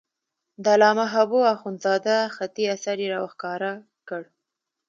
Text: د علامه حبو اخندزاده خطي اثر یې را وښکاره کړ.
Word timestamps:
د 0.63 0.65
علامه 0.75 1.05
حبو 1.13 1.39
اخندزاده 1.55 2.17
خطي 2.35 2.63
اثر 2.75 2.97
یې 3.03 3.07
را 3.13 3.19
وښکاره 3.23 3.73
کړ. 4.07 4.21